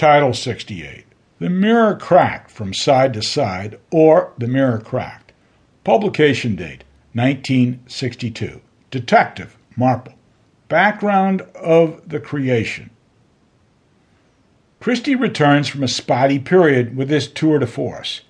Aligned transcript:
Title 0.00 0.32
68 0.32 1.04
The 1.40 1.50
Mirror 1.50 1.96
Cracked 1.96 2.50
from 2.50 2.72
Side 2.72 3.12
to 3.12 3.20
Side, 3.20 3.78
or 3.90 4.32
The 4.38 4.46
Mirror 4.46 4.78
Cracked. 4.78 5.34
Publication 5.84 6.56
date 6.56 6.84
1962. 7.12 8.62
Detective 8.90 9.58
Marple. 9.76 10.14
Background 10.68 11.42
of 11.54 12.00
the 12.08 12.18
creation. 12.18 12.88
Christie 14.80 15.16
returns 15.16 15.68
from 15.68 15.82
a 15.82 15.88
spotty 15.88 16.38
period 16.38 16.96
with 16.96 17.10
this 17.10 17.28
tour 17.28 17.58
de 17.58 17.66
force. 17.66 18.22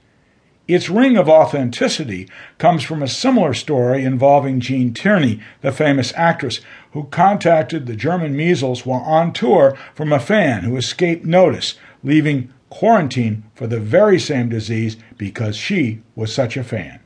Its 0.72 0.88
ring 0.88 1.16
of 1.16 1.28
authenticity 1.28 2.28
comes 2.58 2.84
from 2.84 3.02
a 3.02 3.08
similar 3.08 3.52
story 3.52 4.04
involving 4.04 4.60
Gene 4.60 4.94
Tierney, 4.94 5.40
the 5.62 5.72
famous 5.72 6.12
actress, 6.14 6.60
who 6.92 7.08
contacted 7.08 7.86
the 7.86 7.96
German 7.96 8.36
measles 8.36 8.86
while 8.86 9.00
on 9.00 9.32
tour 9.32 9.76
from 9.96 10.12
a 10.12 10.20
fan 10.20 10.62
who 10.62 10.76
escaped 10.76 11.24
notice, 11.24 11.74
leaving 12.04 12.54
quarantine 12.68 13.42
for 13.52 13.66
the 13.66 13.80
very 13.80 14.16
same 14.16 14.48
disease 14.48 14.96
because 15.18 15.56
she 15.56 16.02
was 16.14 16.32
such 16.32 16.56
a 16.56 16.62
fan. 16.62 17.00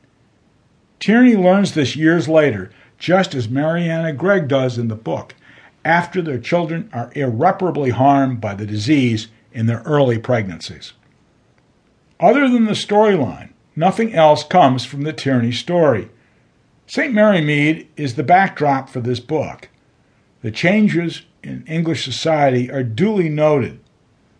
Tierney 0.99 1.35
learns 1.35 1.73
this 1.73 1.95
years 1.95 2.29
later, 2.29 2.69
just 2.99 3.33
as 3.33 3.49
Mariana 3.49 4.13
Gregg 4.13 4.47
does 4.47 4.77
in 4.77 4.89
the 4.89 4.95
book, 4.95 5.33
after 5.83 6.21
their 6.21 6.37
children 6.37 6.87
are 6.93 7.11
irreparably 7.15 7.89
harmed 7.89 8.39
by 8.39 8.53
the 8.53 8.67
disease 8.67 9.29
in 9.53 9.65
their 9.65 9.81
early 9.87 10.19
pregnancies. 10.19 10.93
Other 12.19 12.47
than 12.47 12.65
the 12.65 12.73
storyline, 12.73 13.53
Nothing 13.75 14.13
else 14.13 14.43
comes 14.43 14.85
from 14.85 15.01
the 15.01 15.13
Tierney 15.13 15.51
story. 15.51 16.09
St. 16.87 17.13
Mary 17.13 17.41
Mead 17.41 17.87
is 17.97 18.15
the 18.15 18.23
backdrop 18.23 18.89
for 18.89 19.01
this 19.01 19.19
book. 19.19 19.69
The 20.41 20.51
changes 20.51 21.23
in 21.43 21.65
English 21.67 22.05
society 22.05 22.71
are 22.71 22.83
duly 22.83 23.29
noted. 23.29 23.79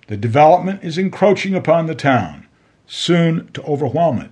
The 0.07 0.17
development 0.17 0.83
is 0.83 0.97
encroaching 0.97 1.55
upon 1.55 1.87
the 1.87 1.95
town, 1.95 2.47
soon 2.85 3.49
to 3.53 3.63
overwhelm 3.63 4.19
it. 4.19 4.31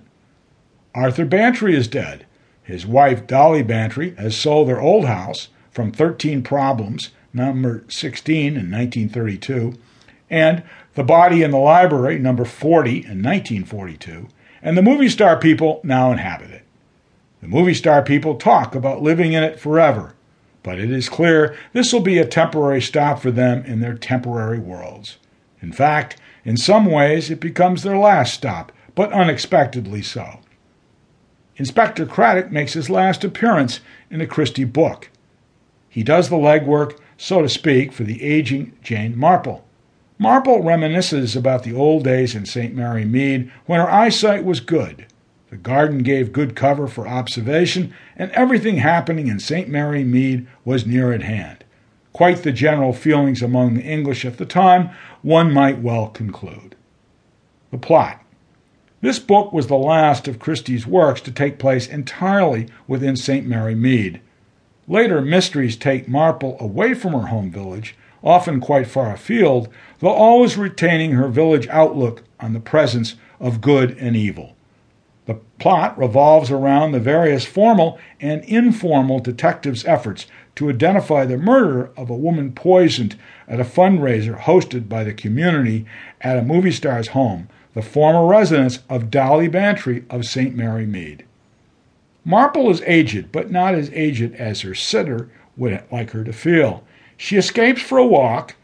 Arthur 0.94 1.24
Bantry 1.24 1.74
is 1.74 1.88
dead. 1.88 2.26
His 2.62 2.86
wife, 2.86 3.26
Dolly 3.26 3.62
Bantry, 3.62 4.14
has 4.14 4.36
sold 4.36 4.68
their 4.68 4.80
old 4.80 5.04
house 5.04 5.48
from 5.70 5.90
13 5.90 6.42
Problems, 6.42 7.10
number 7.32 7.84
16 7.88 8.46
in 8.46 8.70
1932, 8.70 9.74
and 10.30 10.62
The 10.94 11.02
Body 11.02 11.42
in 11.42 11.50
the 11.50 11.58
Library, 11.58 12.18
number 12.18 12.44
40 12.44 12.90
in 12.90 13.22
1942, 13.22 14.28
and 14.64 14.78
the 14.78 14.82
movie 14.82 15.10
star 15.10 15.38
people 15.38 15.80
now 15.84 16.10
inhabit 16.10 16.50
it. 16.50 16.62
The 17.42 17.48
movie 17.48 17.74
star 17.74 18.02
people 18.02 18.36
talk 18.36 18.74
about 18.74 19.02
living 19.02 19.34
in 19.34 19.44
it 19.44 19.60
forever, 19.60 20.14
but 20.62 20.78
it 20.78 20.90
is 20.90 21.10
clear 21.10 21.54
this 21.74 21.92
will 21.92 22.00
be 22.00 22.18
a 22.18 22.26
temporary 22.26 22.80
stop 22.80 23.20
for 23.20 23.30
them 23.30 23.62
in 23.66 23.80
their 23.80 23.94
temporary 23.94 24.58
worlds. 24.58 25.18
In 25.60 25.70
fact, 25.70 26.16
in 26.44 26.56
some 26.56 26.86
ways, 26.86 27.30
it 27.30 27.40
becomes 27.40 27.82
their 27.82 27.98
last 27.98 28.32
stop, 28.32 28.72
but 28.94 29.12
unexpectedly 29.12 30.00
so. 30.00 30.40
Inspector 31.56 32.04
Craddock 32.06 32.50
makes 32.50 32.72
his 32.72 32.90
last 32.90 33.22
appearance 33.22 33.80
in 34.10 34.20
a 34.20 34.26
Christie 34.26 34.64
book. 34.64 35.10
He 35.88 36.02
does 36.02 36.28
the 36.28 36.36
legwork, 36.36 36.98
so 37.16 37.42
to 37.42 37.48
speak, 37.48 37.92
for 37.92 38.02
the 38.02 38.22
aging 38.22 38.72
Jane 38.82 39.16
Marple. 39.16 39.64
Marple 40.18 40.62
reminisces 40.62 41.34
about 41.34 41.64
the 41.64 41.74
old 41.74 42.04
days 42.04 42.34
in 42.34 42.46
St. 42.46 42.74
Mary 42.74 43.04
Mead 43.04 43.50
when 43.66 43.80
her 43.80 43.90
eyesight 43.90 44.44
was 44.44 44.60
good. 44.60 45.06
The 45.50 45.56
garden 45.56 46.02
gave 46.02 46.32
good 46.32 46.54
cover 46.54 46.86
for 46.86 47.08
observation, 47.08 47.92
and 48.16 48.30
everything 48.32 48.76
happening 48.76 49.26
in 49.26 49.40
St. 49.40 49.68
Mary 49.68 50.04
Mead 50.04 50.46
was 50.64 50.86
near 50.86 51.12
at 51.12 51.22
hand. 51.22 51.64
Quite 52.12 52.44
the 52.44 52.52
general 52.52 52.92
feelings 52.92 53.42
among 53.42 53.74
the 53.74 53.82
English 53.82 54.24
at 54.24 54.38
the 54.38 54.46
time, 54.46 54.90
one 55.22 55.52
might 55.52 55.80
well 55.80 56.08
conclude. 56.08 56.76
The 57.72 57.78
plot. 57.78 58.20
This 59.00 59.18
book 59.18 59.52
was 59.52 59.66
the 59.66 59.76
last 59.76 60.28
of 60.28 60.38
Christie's 60.38 60.86
works 60.86 61.20
to 61.22 61.32
take 61.32 61.58
place 61.58 61.88
entirely 61.88 62.68
within 62.86 63.16
St. 63.16 63.46
Mary 63.46 63.74
Mead. 63.74 64.20
Later 64.86 65.20
mysteries 65.20 65.76
take 65.76 66.08
Marple 66.08 66.56
away 66.60 66.94
from 66.94 67.12
her 67.12 67.26
home 67.26 67.50
village 67.50 67.96
often 68.24 68.60
quite 68.60 68.86
far 68.86 69.12
afield, 69.12 69.68
though 70.00 70.08
always 70.08 70.56
retaining 70.56 71.12
her 71.12 71.28
village 71.28 71.68
outlook 71.68 72.24
on 72.40 72.54
the 72.54 72.60
presence 72.60 73.14
of 73.38 73.60
good 73.60 73.96
and 73.98 74.16
evil. 74.16 74.56
The 75.26 75.34
plot 75.58 75.96
revolves 75.96 76.50
around 76.50 76.92
the 76.92 77.00
various 77.00 77.44
formal 77.44 77.98
and 78.20 78.42
informal 78.44 79.20
detectives' 79.20 79.84
efforts 79.84 80.26
to 80.56 80.68
identify 80.68 81.24
the 81.24 81.38
murderer 81.38 81.90
of 81.96 82.10
a 82.10 82.16
woman 82.16 82.52
poisoned 82.52 83.16
at 83.48 83.60
a 83.60 83.64
fundraiser 83.64 84.38
hosted 84.38 84.88
by 84.88 85.04
the 85.04 85.14
community 85.14 85.86
at 86.20 86.38
a 86.38 86.42
movie 86.42 86.70
star's 86.70 87.08
home, 87.08 87.48
the 87.74 87.82
former 87.82 88.26
residence 88.26 88.80
of 88.88 89.10
Dolly 89.10 89.48
Bantry 89.48 90.04
of 90.08 90.26
St. 90.26 90.54
Mary 90.54 90.86
Mead. 90.86 91.24
Marple 92.24 92.70
is 92.70 92.82
aged, 92.86 93.32
but 93.32 93.50
not 93.50 93.74
as 93.74 93.90
aged 93.92 94.34
as 94.34 94.62
her 94.62 94.74
sitter 94.74 95.30
would 95.56 95.82
like 95.90 96.10
her 96.12 96.24
to 96.24 96.32
feel. 96.32 96.84
She 97.16 97.36
escapes 97.36 97.80
for 97.80 97.96
a 97.96 98.06
walk, 98.06 98.56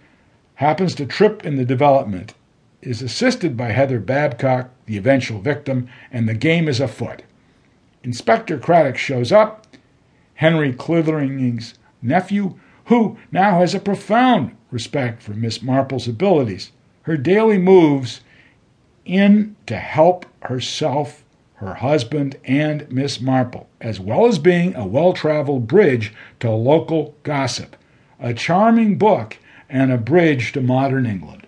happens 0.57 0.95
to 0.97 1.07
trip 1.07 1.47
in 1.47 1.57
the 1.57 1.65
development, 1.65 2.35
is 2.83 3.01
assisted 3.01 3.57
by 3.57 3.71
Heather 3.71 4.01
Badcock, 4.01 4.71
the 4.87 4.97
eventual 4.97 5.41
victim, 5.41 5.89
and 6.11 6.29
the 6.29 6.35
game 6.35 6.69
is 6.69 6.81
afoot. 6.81 7.23
Inspector 8.03 8.59
Craddock 8.59 8.97
shows 8.97 9.31
up, 9.31 9.67
Henry 10.35 10.73
Clithering's 10.73 11.75
nephew, 12.03 12.59
who 12.87 13.19
now 13.31 13.61
has 13.61 13.75
a 13.75 13.81
profound 13.81 14.57
respect 14.73 15.23
for 15.23 15.33
Miss 15.33 15.63
Marple's 15.63 16.09
abilities. 16.09 16.73
Her 17.03 17.17
daily 17.17 17.59
moves 17.59 18.23
in 19.05 19.55
to 19.67 19.77
help 19.77 20.27
herself, 20.43 21.25
her 21.55 21.75
husband, 21.75 22.37
and 22.45 22.91
Miss 22.91 23.21
Marple, 23.21 23.69
as 23.81 24.01
well 24.01 24.27
as 24.27 24.39
being 24.39 24.75
a 24.75 24.87
well 24.87 25.13
traveled 25.13 25.69
bridge 25.69 26.13
to 26.41 26.51
local 26.51 27.15
gossip 27.23 27.77
a 28.21 28.35
charming 28.35 28.99
book, 28.99 29.39
and 29.69 29.93
a 29.93 29.99
bridge 29.99 30.53
to 30.53 30.61
modern 30.61 31.07
England. 31.07 31.40